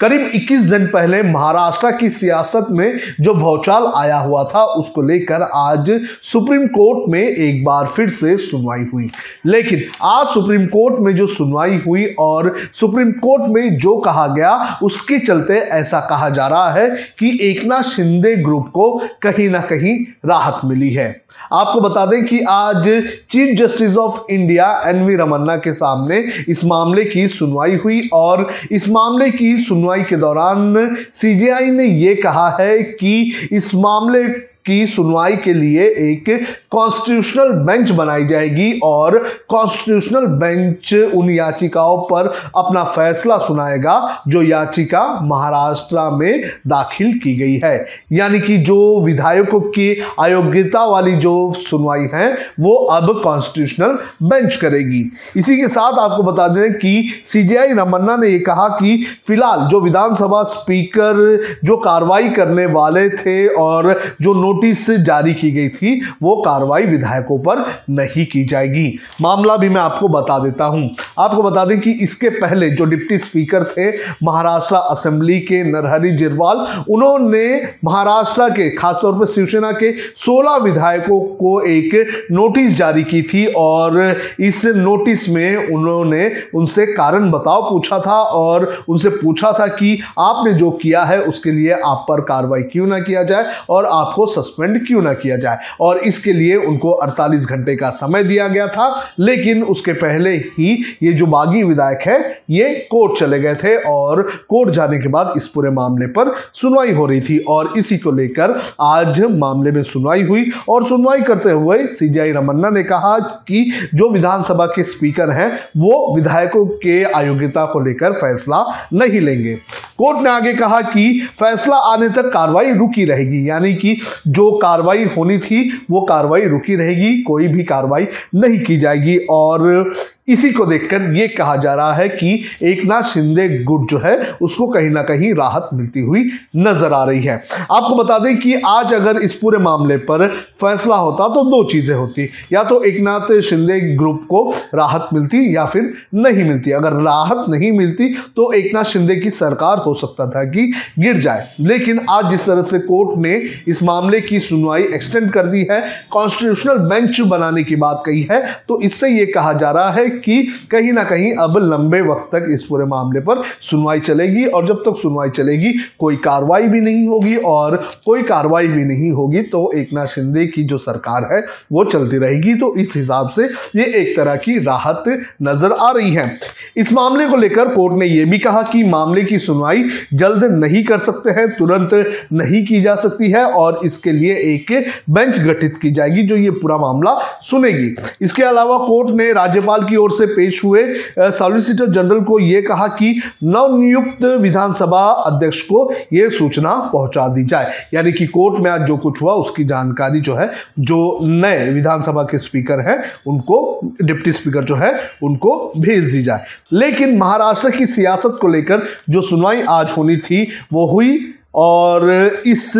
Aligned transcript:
करीब 0.00 0.30
21 0.34 0.60
दिन 0.60 0.86
पहले 0.86 1.22
महाराष्ट्र 1.22 1.90
की 1.90 2.10
सियासत 2.10 2.66
में 2.70 2.98
जो 3.20 3.34
भौचाल 3.34 3.92
आया 3.94 4.18
हुआ 4.18 4.44
था, 4.44 4.64
उसको 4.64 5.02
लेकर 5.02 5.42
आज 5.54 6.00
सुप्रीम 6.22 6.66
कोर्ट 6.66 7.12
में 7.12 7.28
एक 7.28 7.64
बार 7.64 7.86
फिर 7.86 8.08
से 8.08 8.36
सुनवाई 8.36 8.86
हुई। 8.94 9.10
लेकिन 9.46 9.82
आज 10.02 10.26
सुप्रीम 10.26 10.66
कोर्ट 10.66 10.94
में 11.00 11.16
जो 11.16 11.26
सुनवाई 11.26 11.82
हुई 11.86 12.14
और 12.18 12.56
सुप्रीम 12.74 13.12
कोर्ट 13.12 13.42
में 13.46 13.78
जो 13.78 13.96
कहा 13.96 14.26
गया, 14.26 14.78
उसके 14.82 15.18
चलते 15.18 15.54
ऐसा 15.54 16.00
कहा 16.00 16.30
जा 16.30 16.46
रहा 16.46 16.70
है 16.70 16.90
कि 16.90 17.38
एकनाथ 17.42 17.82
शिंदे 17.82 18.36
ग्रुप 18.36 18.68
को 18.68 19.02
कहीं 19.22 19.48
ना 19.48 19.60
कहीं 19.60 19.98
राहत 20.26 20.60
मिली 20.64 20.90
है। 20.90 21.22
आपको 21.52 21.80
बता 21.80 22.06
दें 22.06 22.24
कि 22.24 22.40
आज 22.40 23.02
chief 23.30 23.58
justice 23.58 23.96
of 23.96 24.32
India 24.32 24.82
N 24.86 25.04
V 25.04 25.16
Ramana 25.16 25.56
के 25.56 25.72
सामने 25.72 26.24
इस 26.48 26.64
मामले 26.64 27.04
की 27.04 27.28
सुनवाई 27.28 27.76
हुई 27.76 28.10
और 28.12 28.50
इस 28.72 28.88
मामले 28.88 29.30
की 29.30 29.59
सुनवाई 29.60 30.02
के 30.02 30.16
दौरान 30.16 30.74
सीजीआई 31.14 31.70
ने 31.70 31.84
यह 31.84 32.20
कहा 32.22 32.48
है 32.60 32.82
कि 32.82 33.32
इस 33.52 33.74
मामले 33.74 34.49
की 34.66 34.86
सुनवाई 34.86 35.36
के 35.36 35.52
लिए 35.52 35.84
एक 35.84 36.24
कॉन्स्टिट्यूशनल 36.70 37.50
बेंच 37.66 37.90
बनाई 37.90 38.24
जाएगी 38.26 38.72
और 38.84 39.18
कॉन्स्टिट्यूशनल 39.48 40.26
बेंच 40.40 40.94
उन 41.14 41.30
याचिकाओं 41.30 41.96
पर 42.02 42.32
अपना 42.56 42.84
फैसला 42.84 43.38
सुनाएगा 43.38 43.96
जो 44.28 44.42
याचिका 44.42 45.02
महाराष्ट्र 45.22 46.08
में 46.10 46.42
दाखिल 46.66 47.18
की 47.18 47.34
गई 47.36 47.58
है। 47.64 47.86
यानी 48.12 48.40
कि 48.40 48.56
जो 48.58 48.78
विधायकों 49.04 49.60
की 49.60 49.88
अयोग्यता 50.20 50.84
वाली 50.84 51.14
जो 51.16 51.52
सुनवाई 51.56 52.08
है, 52.14 52.32
वो 52.60 52.74
अब 52.74 53.20
कॉन्स्टिट्यूशनल 53.24 53.98
बेंच 54.22 54.56
करेगी। 54.56 55.04
इसी 55.36 55.56
के 55.56 55.68
साथ 55.68 55.98
आपको 55.98 56.22
बता 56.22 56.48
दें 56.48 56.72
कि 56.72 57.10
सीजीआई 57.24 57.72
रमन्ना 57.72 58.16
ने 58.16 58.28
यह 58.28 58.42
कहा 58.46 58.68
कि 58.68 58.96
फ़िलहाल 59.26 59.68
जो 59.68 59.80
विधानसभा 59.80 60.42
स्पीकर 60.42 61.18
जो 61.64 61.76
कार्रवाई 61.76 62.28
करने 62.28 62.66
वाले 62.66 63.08
थे 63.10 63.46
और 63.48 63.98
जो 64.22 64.32
नोटिस 64.50 64.90
जारी 64.90 65.34
की 65.34 65.50
गई 65.50 65.68
थी, 65.68 66.00
वो 66.22 66.36
कार्रवाई 66.36 66.82
विधायकों 66.82 67.38
पर 67.38 67.58
नहीं 67.90 68.26
की 68.26 68.44
जाएगी। 68.44 68.98
मामला 69.20 69.56
भी 69.56 69.68
मैं 69.68 69.80
आपको 69.80 70.08
बता 70.08 70.38
देता 70.38 70.64
हूँ। 70.64 70.90
आपको 71.18 71.42
बता 71.42 71.64
दें 71.64 71.80
कि 71.80 71.90
इसके 71.90 72.28
पहले 72.28 72.70
जो 72.70 72.84
डिप्टी 72.84 73.18
स्पीकर 73.18 73.64
थे, 73.64 73.90
महाराष्ट्र 74.22 74.76
असेंबली 74.76 75.38
के 75.40 75.62
नरहरी 75.64 76.10
जिरवाल, 76.12 76.56
उन्होंने 76.90 77.74
महाराष्ट्र 77.84 78.48
के, 78.50 78.68
खासतौर 78.70 79.18
पर 79.18 79.26
शिवसेना 79.26 79.72
के 79.72 79.92
16 80.16 80.56
विधायकों 80.56 81.20
को 81.20 81.60
एक 81.60 82.26
नोटिस 82.32 82.76
जारी 82.76 83.04
की 83.04 83.22
थी 83.22 83.46
और 83.56 84.16
इस 84.40 84.64
नोटिस 84.66 85.28
में 85.28 85.56
उन्होंने 85.56 86.30
उनसे 86.54 86.86
कारण 86.86 87.30
बताओ 87.30 87.70
पूछा 87.70 87.98
था 87.98 88.20
और 88.22 88.84
उनसे 88.88 89.08
पूछा 89.08 89.52
था 89.52 89.66
कि 89.66 89.98
आपने 90.18 90.54
जो 90.54 90.70
किया 90.70 91.04
है, 91.04 91.20
उसके 91.20 91.50
लिए 91.50 91.72
आप 91.72 92.04
पर 92.08 92.20
कार्रवाई 92.20 92.62
क्यों 92.62 92.86
ना 92.86 92.98
किया 92.98 93.22
जाए 93.22 93.50
और 93.70 93.86
आपको 93.86 94.26
सस्पेंड 94.40 94.86
क्यों 94.86 95.02
ना 95.02 95.12
किया 95.12 95.36
जाए? 95.36 95.58
और 95.80 95.98
इसके 95.98 96.32
लिए 96.32 96.56
उनको 96.56 96.90
48 96.90 97.46
घंटे 97.46 97.76
का 97.76 97.90
समय 97.90 98.24
दिया 98.24 98.48
गया 98.48 98.66
था। 98.66 99.14
लेकिन 99.18 99.62
उसके 99.62 99.92
पहले 99.92 100.36
ही 100.36 100.96
ये 101.02 101.12
जो 101.12 101.26
बागी 101.26 101.62
विधायक 101.62 101.98
है, 102.06 102.42
ये 102.50 102.74
कोर्ट 102.90 103.18
चले 103.18 103.38
गए 103.40 103.54
थे 103.54 103.76
और 103.76 104.22
कोर्ट 104.48 104.70
जाने 104.70 104.98
के 104.98 105.08
बाद 105.08 105.34
इस 105.36 105.48
पूरे 105.48 105.70
मामले 105.70 106.06
पर 106.06 106.32
सुनवाई 106.52 106.92
हो 106.92 107.06
रही 107.06 107.20
थी। 107.20 107.38
और 107.38 107.72
इसी 107.76 107.98
को 107.98 108.10
लेकर 108.12 108.62
आज 108.80 109.20
मामले 109.20 109.70
में 109.70 109.82
सुनवाई 109.82 110.22
हुई 110.22 110.50
और 110.68 110.86
सुनवाई 110.86 111.20
करते 111.20 111.50
हुए 111.50 111.86
सीजीआई 111.86 112.32
रमन्ना 112.32 112.70
ने 112.70 112.82
कहा 112.82 113.18
कि 113.18 113.72
जो 113.94 114.10
विधानसभा 114.10 114.66
के 114.66 114.82
स्पीकर 114.82 115.30
हैं, 115.30 115.52
वो 115.76 116.16
विधायकों 116.16 116.66
के 116.66 117.02
अयोग्यता 117.04 117.64
को 117.66 117.80
लेकर 117.80 118.12
फैसला 118.12 118.64
नहीं 118.92 119.20
लेंगे। 119.20 119.54
कोर्ट 119.98 120.18
ने 120.22 120.30
आगे 120.30 120.52
कहा 120.52 120.80
कि 120.80 121.28
फैसला 121.38 121.76
आने 121.76 122.08
तक 122.08 122.30
कार्रवाई 122.32 122.72
रुकी 122.72 123.04
रहेगी, 123.04 123.48
यानी 123.48 123.74
कि 123.74 123.96
जो 124.30 124.50
कार्रवाई 124.50 125.04
होनी 125.04 125.38
थी, 125.38 125.86
वो 125.90 126.00
कार्रवाई 126.00 126.42
रुकी 126.42 126.76
रहेगी, 126.76 127.22
कोई 127.22 127.48
भी 127.48 127.64
कार्रवाई 127.64 128.06
नहीं 128.34 128.58
की 128.60 128.76
जाएगी। 128.76 129.16
और 129.30 129.90
इसी 130.30 130.50
को 130.52 130.66
देखकर 130.66 131.02
ये 131.16 131.26
कहा 131.28 131.56
जा 131.56 131.74
रहा 131.74 131.92
है 131.94 132.08
कि 132.10 132.32
एक 132.62 132.84
नाथ 132.84 133.02
शिंदे 133.04 133.48
गुट 133.64 133.88
जो 133.90 133.98
है, 133.98 134.16
उसको 134.42 134.66
कहीं 134.68 134.90
ना 134.90 135.02
कहीं 135.02 135.32
राहत 135.34 135.68
मिलती 135.74 136.00
हुई 136.00 136.24
नज़र 136.58 136.92
आ 136.92 137.02
रही 137.04 137.22
है। 137.22 137.36
आपको 137.62 137.94
बता 137.94 138.18
दें 138.18 138.36
कि 138.38 138.54
आज 138.66 138.94
अगर 138.94 139.20
इस 139.20 139.34
पूरे 139.34 139.58
मामले 139.60 139.96
पर 140.04 140.26
फैसला 140.60 140.96
होता 140.96 141.28
तो 141.34 141.44
दो 141.44 141.62
चीज़ें 141.70 141.94
होती। 141.96 142.28
या 142.52 142.62
तो 142.64 142.82
एक 142.84 143.00
नाथ 143.00 143.40
शिंदे 143.42 143.80
ग्रुप 143.96 144.24
को 144.30 144.42
राहत 144.74 145.08
मिलती 145.14 145.54
या 145.56 145.64
फिर 145.66 145.92
नहीं 146.16 146.44
मिलती। 146.44 146.70
अगर 146.72 146.92
राहत 147.02 147.44
नहीं 147.48 147.72
मिलती 147.72 148.08
तो 148.36 148.50
एक 148.52 148.74
नाथ 148.74 148.84
शिंदे 148.86 149.16
की 149.16 149.30
सरकार 149.32 149.78
हो 149.78 149.94
सकता 149.96 150.28
था 150.30 150.44
कि 150.46 150.66
गिर 150.98 151.18
जाए। 151.18 151.46
लेकिन 151.60 152.00
आज 152.10 152.30
जिस 152.30 152.46
तरह 152.46 152.62
से 152.62 152.78
कोर्ट 152.80 153.18
ने 153.18 153.34
इस 153.68 153.82
मामले 153.82 154.20
की 154.20 154.40
सुनवाई 154.40 154.82
एक्सटेंड 154.84 155.30
कर 155.32 155.46
दी 155.46 155.66
है 155.70 155.80
कॉन्स्टिट्यूशनल 156.10 156.78
बेंच 156.88 157.20
बनाने 157.20 157.64
की 157.64 157.76
बात 157.78 158.02
कही 158.06 158.26
है 158.30 158.42
तो 158.68 158.80
इससे 158.82 159.08
यह 159.08 159.30
कहा 159.34 159.52
जा 159.54 159.70
रहा 159.70 159.90
है 159.90 160.08
कि 160.20 160.42
कहीं 160.70 160.92
ना 160.92 161.04
कहीं 161.04 161.32
अब 161.38 161.58
लंबे 161.62 162.00
वक्त 162.02 162.28
तक 162.34 162.46
इस 162.52 162.64
पूरे 162.64 162.84
मामले 162.86 163.20
पर 163.20 163.42
सुनवाई 163.62 164.00
चलेगी 164.00 164.44
और 164.46 164.66
जब 164.66 164.82
तक 164.82 164.96
सुनवाई 164.98 165.30
चलेगी, 165.30 165.72
कोई 165.98 166.16
कार्रवाई 166.20 166.62
भी 166.64 166.80
नहीं 166.80 167.06
होगी 167.08 167.36
और 167.46 167.76
कोई 168.06 168.22
कार्रवाई 168.24 168.68
भी 168.68 168.84
नहीं 168.84 169.10
होगी 169.12 169.42
तो 169.44 169.70
एक 169.76 169.92
नाथ 169.94 170.06
शिंदे 170.08 170.46
की 170.46 170.62
जो 170.64 170.78
सरकार 170.78 171.28
है, 171.32 171.40
वो 171.72 171.84
चलती 171.86 172.18
रहेगी। 172.18 172.54
तो 172.54 172.74
इस 172.76 172.96
हिसाब 172.96 173.28
से 173.30 173.44
ये 173.76 173.84
एक 173.96 174.16
तरह 174.16 174.36
की 174.38 174.58
राहत 174.60 175.04
नज़र 175.42 175.72
आ 175.72 175.90
रही 175.90 176.10
है। 176.10 176.38
इस 176.76 176.92
मामले 176.92 177.28
को 177.28 177.36
लेकर 177.36 177.68
कोर्ट 177.74 177.94
ने 177.94 178.06
यह 178.06 178.30
भी 178.30 178.38
कहा 178.38 178.62
कि 178.62 178.82
मामले 178.86 179.24
की 179.24 179.38
सुनवाई 179.40 179.84
जल्द 180.14 180.44
नहीं 180.54 180.84
कर 180.84 180.98
सकते 181.00 181.30
हैं, 181.30 181.48
तुरंत 181.50 181.90
नहीं 182.32 182.64
की 182.66 182.80
जा 182.82 182.94
सकती 182.96 183.30
है 183.30 183.44
और 183.44 183.80
इसके 183.84 184.12
लिए 184.12 184.34
एक 184.46 184.72
बेंच 185.10 185.38
गठित 185.40 185.78
की 185.82 185.90
जाएगी 185.90 186.22
जो 186.22 186.36
ये 186.36 186.50
पूरा 186.52 186.76
मामला 186.78 187.14
सुनेगी। 187.42 187.94
इसके 188.20 188.42
अलावा 188.42 188.78
कोर्ट 188.78 189.10
ने 189.16 189.32
राज्यपाल 189.32 189.84
की 189.84 189.96
ओर 190.00 190.10
से 190.10 190.26
पेश 190.26 190.64
हुए 190.64 190.82
सॉलिसिटर 191.18 191.86
जनरल 191.86 192.20
को 192.20 192.38
यह 192.38 192.64
कहा 192.68 192.86
कि 192.86 193.20
नवनियुक्त 193.44 194.24
विधानसभा 194.24 195.02
अध्यक्ष 195.10 195.62
को 195.62 195.92
यह 196.12 196.28
सूचना 196.28 196.74
पहुँचा 196.92 197.28
दी 197.28 197.44
जाए। 197.44 197.72
यानी 197.94 198.12
कि 198.12 198.26
कोर्ट 198.26 198.60
में 198.60 198.70
आज 198.70 198.80
जो 198.80 198.96
कुछ 198.96 199.22
हुआ, 199.22 199.32
उसकी 199.32 199.64
जानकारी 199.64 200.20
जो 200.20 200.34
है, 200.34 200.50
जो 200.78 201.18
नए 201.22 201.70
विधानसभा 201.72 202.22
के 202.22 202.38
स्पीकर 202.38 202.80
हैं, 202.80 203.02
उनको, 203.26 203.80
डिप्टी 204.02 204.32
स्पीकर 204.32 204.64
जो 204.64 204.74
है, 204.74 204.94
उनको 205.22 205.72
भेज 205.78 206.04
दी 206.04 206.22
जाए। 206.22 206.44
लेकिन 206.72 207.18
महाराष्ट्र 207.18 207.70
की 207.70 207.86
सियासत 207.86 208.38
को 208.40 208.48
लेकर 208.48 208.82
जो 209.10 209.22
सुनवाई 209.22 209.62
आज 209.68 209.94
होनी 209.96 210.16
थी, 210.16 210.48
वो 210.72 210.86
हुई 210.86 211.34
और 211.54 212.10
इस 212.46 212.76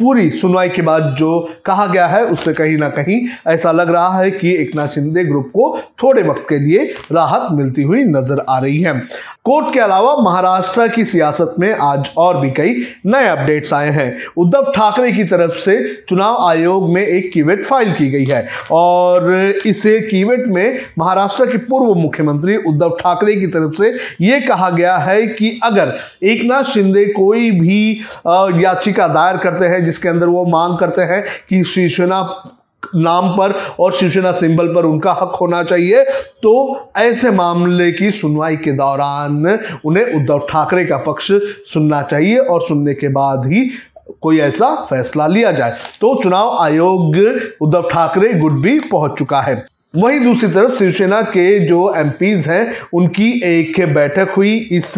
पूरी 0.00 0.28
सुनवाई 0.32 0.68
के 0.68 0.82
बाद 0.82 1.14
जो 1.18 1.38
कहा 1.66 1.86
गया 1.86 2.06
है, 2.06 2.24
उससे 2.24 2.52
कहीं 2.54 2.76
ना 2.78 2.88
कहीं 2.90 3.20
ऐसा 3.48 3.72
लग 3.72 3.90
रहा 3.90 4.18
है 4.18 4.30
कि 4.30 4.54
एक 4.54 4.74
नाथ 4.76 4.88
शिंदे 4.88 5.24
ग्रुप 5.24 5.50
को 5.54 5.76
थोड़े 6.02 6.22
वक्त 6.22 6.44
के 6.48 6.58
लिए 6.58 6.84
राहत 7.12 7.48
मिलती 7.52 7.82
हुई 7.82 8.04
नज़र 8.06 8.44
आ 8.48 8.58
रही 8.58 8.80
है। 8.82 8.94
कोर्ट 9.44 9.72
के 9.74 9.80
अलावा 9.80 10.14
महाराष्ट्र 10.22 10.86
की 10.88 11.04
सियासत 11.04 11.54
में 11.60 11.72
आज 11.72 12.10
और 12.18 12.36
भी 12.36 12.50
कई 12.50 12.74
नए 13.06 13.28
अपडेट्स 13.28 13.72
आए 13.74 13.90
हैं। 13.90 14.08
उद्धव 14.38 14.72
ठाकरे 14.76 15.12
की 15.12 15.24
तरफ़ 15.24 15.54
से 15.58 15.76
चुनाव 16.08 16.36
आयोग 16.46 16.92
में 16.94 17.02
एक 17.02 17.30
कीवेट 17.32 17.64
फ़ाइल 17.64 17.92
की 17.92 18.08
गई 18.10 18.24
है 18.24 18.46
और 18.70 19.30
इस 19.66 19.82
कीवेट 20.10 20.46
में 20.46 20.80
महाराष्ट्र 20.98 21.46
के 21.46 21.58
पूर्व 21.60 21.94
मुख्यमंत्री 22.00 22.56
उद्धव 22.68 22.96
ठाकरे 23.00 23.34
की 23.36 23.46
तरफ़ 23.46 23.74
से 23.74 23.92
ये 24.20 24.40
कहा 24.40 24.70
गया 24.70 24.96
है 24.98 25.26
कि 25.28 25.58
अगर 25.64 25.92
एक 26.22 26.42
नाथ 26.44 26.64
शिंदे 26.64 27.04
कोई 27.12 27.50
भी 27.50 27.80
याचिका 28.62 29.06
दायर 29.08 29.36
करते 29.36 29.66
हैं 29.66 29.84
जिसके 29.90 30.08
अंदर 30.08 30.26
वो 30.28 30.44
मांग 30.46 30.78
करते 30.78 31.02
हैं 31.02 31.22
कि 31.48 31.62
शिवसेना 31.64 32.22
नाम 32.94 33.28
पर 33.30 33.52
और 33.80 33.92
शिवसेना 33.92 34.30
सिंबल 34.32 34.68
पर 34.74 34.84
उनका 34.84 35.12
हक 35.12 35.36
होना 35.40 35.62
चाहिए। 35.62 36.02
तो 36.42 36.52
ऐसे 36.96 37.30
मामले 37.30 37.90
की 37.92 38.10
सुनवाई 38.10 38.56
के 38.56 38.72
दौरान 38.72 39.46
उन्हें 39.84 40.14
उद्धव 40.14 40.46
ठाकरे 40.50 40.84
का 40.84 40.96
पक्ष 40.96 41.30
सुनना 41.72 42.02
चाहिए 42.02 42.38
और 42.38 42.62
सुनने 42.62 42.94
के 42.94 43.08
बाद 43.08 43.46
ही 43.46 43.70
कोई 44.22 44.38
ऐसा 44.40 44.74
फैसला 44.90 45.26
लिया 45.26 45.52
जाए। 45.52 45.76
तो 46.00 46.14
चुनाव 46.22 46.56
आयोग 46.60 47.16
उद्धव 47.60 47.88
ठाकरे 47.90 48.32
भी 48.34 48.78
पहुँच 48.80 49.18
चुका 49.18 49.40
है। 49.40 49.54
वहीं 49.94 50.18
दूसरी 50.20 50.48
तरफ़ 50.50 50.78
शिवसेना 50.78 51.20
के 51.22 51.58
जो 51.60 51.94
एमपीज 51.96 52.46
हैं, 52.48 52.74
उनकी 52.94 53.30
एक 53.44 53.80
बैठक 53.94 54.30
हुई। 54.36 54.54
इस 54.72 54.94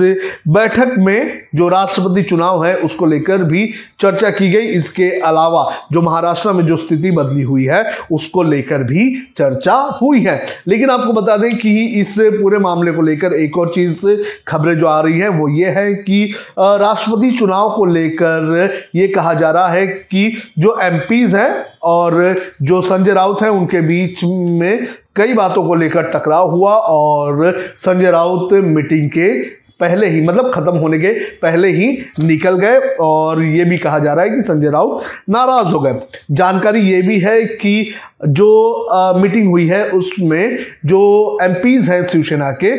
बैठक 0.48 0.94
में 0.98 1.42
जो 1.54 1.68
राष्ट्रपति 1.68 2.22
चुनाव 2.22 2.64
है, 2.66 2.74
उसको 2.76 3.06
लेकर 3.06 3.44
भी 3.44 3.70
चर्चा 4.00 4.30
की 4.30 4.50
गई। 4.50 4.66
इसके 4.72 5.08
अलावा 5.20 5.72
जो 5.92 6.02
महाराष्ट्र 6.02 6.52
में 6.52 6.66
जो 6.66 6.76
स्थिति 6.76 7.10
बदली 7.10 7.42
हुई 7.42 7.64
है, 7.64 7.84
उसको 8.12 8.42
लेकर 8.42 8.82
भी 8.82 9.32
चर्चा 9.36 9.74
हुई 10.02 10.20
है। 10.20 10.46
लेकिन 10.68 10.90
आपको 10.90 11.12
बता 11.12 11.36
दें 11.36 11.56
कि 11.56 11.86
इस 12.00 12.14
पूरे 12.20 12.58
मामले 12.58 12.92
को 12.92 13.02
लेकर 13.02 13.32
एक 13.32 13.58
और 13.58 13.72
चीज़ 13.74 14.06
खबरें 14.48 14.78
जो 14.78 14.86
आ 14.86 15.00
रही 15.00 15.20
हैं, 15.20 15.28
वो 15.28 15.48
ये 15.48 15.70
है 15.70 15.94
कि 15.94 16.24
राष्ट्रपति 16.58 17.30
चुनाव 17.30 17.74
को 17.76 17.84
लेकर 17.84 18.72
ये 18.94 19.08
कहा 19.08 19.34
जा 19.34 19.50
रहा 19.50 19.68
है 19.68 19.86
कि 19.86 20.36
जो 20.58 20.78
एमपीज 20.82 21.34
हैं 21.34 21.71
और 21.82 22.36
जो 22.62 22.80
संजय 22.80 23.12
राउत 23.12 23.42
हैं 23.42 23.50
उनके 23.50 23.80
बीच 23.80 24.24
में 24.24 24.86
कई 25.16 25.34
बातों 25.34 25.64
को 25.64 25.74
लेकर 25.74 26.02
टकराव 26.02 26.50
हुआ 26.50 26.74
और 26.74 27.52
संजय 27.78 28.10
राउत 28.10 28.52
मीटिंग 28.52 29.10
के 29.10 29.62
पहले 29.80 30.06
ही 30.06 30.20
मतलब 30.20 30.52
खत्म 30.54 30.76
होने 30.76 30.98
के 30.98 31.08
पहले 31.12 31.68
ही 31.68 31.98
निकल 32.24 32.50
गए 32.50 32.78
और 33.00 33.42
ये 33.42 33.64
भी 33.64 33.78
कहा 33.78 33.98
जा 33.98 34.12
रहा 34.12 34.24
है 34.24 34.30
कि 34.30 34.42
संजय 34.42 34.70
राउत 34.70 35.02
नाराज़ 35.30 35.72
हो 35.72 35.80
गए। 35.80 35.94
जानकारी 36.30 36.80
ये 36.80 37.02
भी 37.02 37.18
है 37.18 37.44
कि 37.44 37.94
जो 38.28 38.72
आ, 38.72 39.12
मीटिंग 39.12 39.48
हुई 39.48 39.66
है 39.66 39.90
उसमें 39.90 40.58
जो 40.86 41.38
एमपीज 41.42 41.88
हैं 41.88 42.04
शिवसेना 42.04 42.52
के 42.52 42.70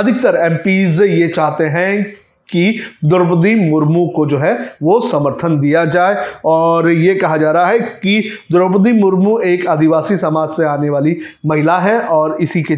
अधिकतर 0.00 0.36
एमपीज 0.36 1.00
ये 1.00 1.28
चाहते 1.28 1.64
हैं 1.64 2.23
कि 2.50 2.80
द्रौपदी 3.04 3.54
मुर्मू 3.70 4.06
को 4.06 4.26
जो 4.26 4.38
है 4.38 4.54
वो 4.82 5.00
समर्थन 5.00 5.60
दिया 5.60 5.84
जाए। 5.84 6.26
और 6.44 6.90
ये 6.90 7.14
कहा 7.14 7.36
जा 7.36 7.50
रहा 7.50 7.66
है 7.66 7.78
कि 7.78 8.20
द्रौपदी 8.52 8.92
मुर्मू 8.92 9.38
एक 9.38 9.66
आदिवासी 9.66 10.16
समाज 10.16 10.48
से 10.48 10.64
आने 10.64 10.90
वाली 10.90 11.16
महिला 11.46 11.78
है 11.78 12.00
और 12.00 12.36
इसी 12.40 12.62
के 12.62 12.76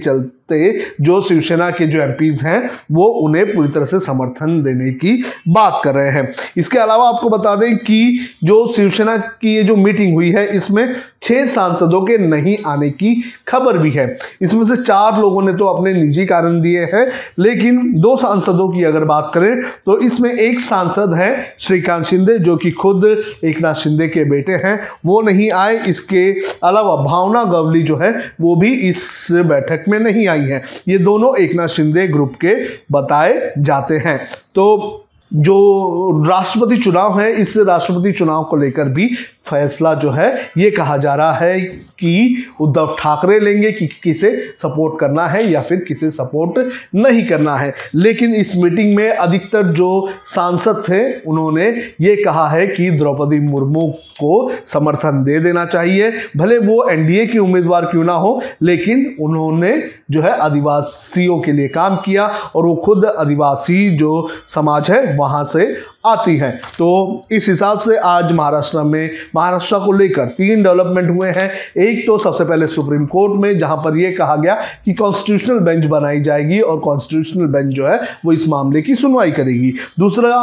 चलते 0.50 1.04
जो 1.04 1.20
शिवसेना 1.22 1.70
के 1.70 1.86
जो 1.86 2.00
एमपीज 2.02 2.42
हैं, 2.42 2.68
वो 2.92 3.04
उन्हें 3.04 3.54
पूरी 3.54 3.68
तरह 3.68 3.84
से 3.84 4.00
समर्थन 4.00 4.62
देने 4.62 4.90
की 4.92 5.22
बात 5.48 5.80
कर 5.84 5.94
रहे 5.94 6.10
हैं। 6.10 6.32
इसके 6.56 6.78
अलावा 6.78 7.08
आपको 7.08 7.30
बता 7.30 7.54
दें 7.56 7.76
कि 7.78 8.18
जो 8.44 8.66
शिवसेना 8.66 9.16
की 9.16 9.54
ये 9.54 9.62
जो 9.64 9.76
मीटिंग 9.76 10.14
हुई 10.14 10.30
है, 10.30 10.46
इसमें 10.56 10.94
छह 11.22 11.46
सांसदों 11.46 12.00
के 12.02 12.16
नहीं 12.18 12.56
आने 12.66 12.88
की 12.90 13.14
खबर 13.48 13.78
भी 13.78 13.90
है। 13.90 14.06
इसमें 14.42 14.64
से 14.64 14.76
चार 14.76 15.20
लोगों 15.20 15.42
ने 15.42 15.56
तो 15.56 15.66
अपने 15.66 15.92
निजी 15.94 16.26
कारण 16.26 16.60
दिए 16.60 16.84
हैं, 16.84 17.06
लेकिन 17.38 17.92
दो 17.94 18.16
सांसदों 18.16 18.68
की 18.68 18.84
अगर 18.84 19.04
बात 19.04 19.30
करें 19.34 19.60
तो 19.86 19.98
इसमें 20.00 20.30
एक 20.30 20.60
सांसद 20.60 21.14
है 21.14 21.30
श्रीकांत 21.60 22.04
शिंदे, 22.04 22.38
जो 22.38 22.56
कि 22.56 22.70
खुद 22.72 23.04
एक 23.44 23.60
नाथ 23.60 23.74
शिंदे 23.76 24.08
के 24.08 24.24
बेटे 24.26 24.52
हैं। 24.64 24.78
वो 25.06 25.20
नहीं 25.22 25.50
आए, 25.52 25.76
इसके 25.88 26.30
अलावा 26.64 26.96
भावना 27.04 27.44
गवली 27.46 27.82
जो 27.82 27.96
है, 27.96 28.12
वो 28.40 28.56
भी 28.56 28.72
इस 28.88 29.28
बैठक 29.32 29.84
में 29.88 29.98
नहीं 30.00 30.26
आई। 30.28 30.35
है। 30.40 30.64
ये 30.88 30.98
दोनों 30.98 31.36
एकनाथ 31.36 31.68
शिंदे 31.68 32.08
ग्रुप 32.08 32.34
के 32.44 32.54
बताए 32.92 33.52
जाते 33.58 33.94
हैं। 33.94 34.28
तो 34.54 35.05
जो 35.36 36.24
राष्ट्रपति 36.28 36.76
चुनाव 36.76 37.20
है, 37.20 37.32
इस 37.32 37.56
राष्ट्रपति 37.56 38.12
चुनाव 38.12 38.44
को 38.44 38.56
लेकर 38.56 38.84
भी 38.84 39.10
फैसला 39.46 39.94
जो 39.94 40.10
है, 40.10 40.50
ये 40.58 40.70
कहा 40.70 40.96
जा 40.96 41.14
रहा 41.14 41.32
है 41.32 41.60
कि 41.60 42.44
उद्धव 42.60 42.96
ठाकरे 42.98 43.40
लेंगे 43.40 43.72
कि 43.72 43.86
किसे 43.86 44.30
सपोर्ट 44.58 45.00
करना 45.00 45.26
है 45.26 45.50
या 45.50 45.62
फिर 45.62 45.84
किसे 45.88 46.10
सपोर्ट 46.10 46.72
नहीं 46.94 47.26
करना 47.26 47.56
है। 47.56 47.74
लेकिन 47.94 48.34
इस 48.34 48.56
मीटिंग 48.56 48.96
में 48.96 49.10
अधिकतर 49.10 49.62
जो 49.62 50.08
सांसद 50.26 50.82
थे, 50.88 51.20
उन्होंने 51.20 51.68
ये 52.00 52.16
कहा 52.16 52.48
है 52.48 52.66
कि 52.66 52.90
द्रौपदी 52.90 53.40
मुर्मू 53.40 53.86
को 54.20 54.50
समर्थन 54.66 55.22
दे 55.24 55.38
देना 55.40 55.64
चाहिए। 55.64 56.12
भले 56.36 56.58
वो 56.58 56.88
एनडीए 56.88 57.26
की 57.26 57.38
उम्मीदवार 57.38 57.84
क्यों 57.84 58.04
ना 58.04 58.14
हो, 58.14 58.40
लेकिन 58.62 59.16
उन्होंने 59.20 59.90
जो 60.10 60.22
है 60.22 60.36
आदिवासियों 60.38 61.40
के 61.40 61.52
लिए 61.52 61.68
काम 61.68 61.96
किया 61.96 62.26
और 62.26 62.66
वो 62.66 62.74
खुद 62.76 63.04
आदिवासी 63.04 63.90
जो 63.90 64.28
समाज 64.48 64.90
है 64.90 65.16
वहाँ 65.16 65.25
से 65.44 65.82
आती 66.06 66.36
हैं। 66.36 66.52
तो 66.78 67.26
इस 67.30 67.48
हिसाब 67.48 67.78
से 67.78 67.96
आज 67.98 68.32
महाराष्ट्र 68.32 68.82
में, 68.82 69.10
महाराष्ट्र 69.36 69.78
को 69.78 69.92
लेकर 69.92 70.26
तीन 70.36 70.62
डेवलपमेंट 70.62 71.10
हुए 71.10 71.30
हैं। 71.30 71.50
एक 71.82 72.06
तो 72.06 72.18
सबसे 72.18 72.44
पहले 72.44 72.66
सुप्रीम 72.66 73.06
कोर्ट 73.06 73.40
में, 73.42 73.58
जहाँ 73.58 73.76
पर 73.76 73.96
यह 73.96 74.14
कहा 74.18 74.36
गया 74.36 74.54
कि 74.84 74.92
कॉन्स्टिट्यूशनल 74.94 75.58
बेंच 75.60 75.84
बनाई 75.86 76.20
जाएगी 76.20 76.60
और 76.60 76.78
कॉन्स्टिट्यूशनल 76.80 77.46
बेंच 77.46 77.74
जो 77.74 77.86
है, 77.86 78.00
वो 78.24 78.32
इस 78.32 78.48
मामले 78.48 78.82
की 78.82 78.94
सुनवाई 78.94 79.30
करेगी। 79.32 79.72
दूसरा 79.98 80.34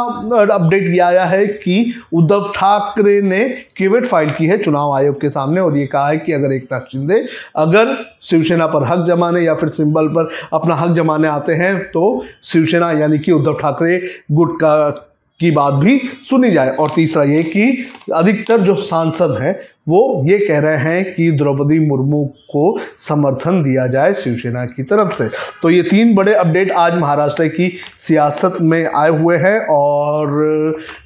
अपडेट 0.54 0.94
यह 0.94 1.06
आया 1.06 1.24
है 1.24 1.46
कि 1.46 1.94
उद्धव 2.12 2.50
ठाकरे 2.54 3.20
ने 3.22 3.42
केवेट 3.76 4.06
फ़ाइल 4.06 4.30
की 4.30 4.46
है 4.46 4.58
चुनाव 4.58 4.92
आयोग 4.94 5.20
के 5.20 5.30
सामने 5.30 5.60
और 5.60 5.76
ये 5.78 5.86
कहा 5.86 6.08
है 6.08 6.18
कि 6.18 6.32
अगर 6.32 6.52
एक 6.52 6.68
नाथ 6.72 6.92
शिंदे 6.92 7.24
अगर 7.56 7.94
शिवसेना 8.22 8.66
पर 8.66 8.84
हक 8.84 9.04
जमाने 9.06 9.40
या 9.40 9.54
फिर 9.54 9.68
सिंबल 9.68 10.08
पर 10.08 10.30
अपना 10.52 10.74
हक 10.74 10.94
जमाने 10.96 11.28
आते 11.28 11.52
हैं 11.52 11.78
तो 11.84 12.22
शिवसेना 12.44 12.90
यानी 12.92 13.18
कि 13.18 13.32
उद्धव 13.32 13.54
ठाकरे 13.54 14.00
गुट 14.32 14.56
का 14.56 14.74
की 15.40 15.50
बात 15.50 15.74
भी 15.74 16.00
सुनी 16.30 16.50
जाए। 16.50 16.70
और 16.70 16.92
तीसरा 16.96 17.22
ये 17.22 17.42
कि 17.42 17.86
अधिकतर 18.14 18.58
जो 18.58 18.74
सांसद 18.74 19.38
हैं, 19.40 19.60
वो 19.88 20.22
ये 20.26 20.38
कह 20.38 20.58
रहे 20.58 20.76
हैं 20.76 21.14
कि 21.14 21.32
द्रौपदी 21.32 21.78
मुर्मू 21.88 22.24
को 22.24 22.78
समर्थन 22.98 23.62
दिया 23.62 23.86
जाए 23.86 24.14
शिवसेना 24.14 24.66
की 24.66 24.82
तरफ़ 24.82 25.12
से। 25.12 25.28
तो 25.62 25.70
ये 25.70 25.82
तीन 25.82 26.14
बड़े 26.14 26.34
अपडेट 26.34 26.72
आज 26.72 26.98
महाराष्ट्र 26.98 27.48
की 27.48 27.72
सियासत 27.98 28.56
में 28.60 28.86
आए 28.96 29.10
हुए 29.10 29.36
हैं 29.36 29.66
और 29.66 30.26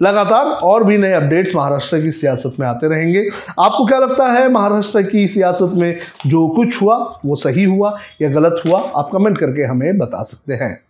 लगातार 0.02 0.44
और 0.44 0.84
भी 0.84 0.98
नए 0.98 1.12
अपडेट्स 1.12 1.56
महाराष्ट्र 1.56 2.00
की 2.00 2.10
सियासत 2.10 2.56
में 2.60 2.66
आते 2.66 2.88
रहेंगे। 2.88 3.28
आपको 3.60 3.86
क्या 3.86 3.98
लगता 3.98 4.26
है 4.26 4.52
महाराष्ट्र 4.52 5.02
की 5.02 5.28
सियासत 5.28 5.70
में 5.74 5.98
जो 6.26 6.48
कुछ 6.48 6.82
हुआ, 6.82 7.20
वो 7.26 7.36
सही 7.36 7.64
हुआ 7.64 7.98
या 8.22 8.28
गलत 8.28 8.62
हुआ? 8.66 8.90
आप 8.96 9.10
कमेंट 9.12 9.38
करके 9.38 9.62
हमें 9.62 9.98
बता 9.98 10.22
सकते 10.22 10.54
हैं। 10.54 10.87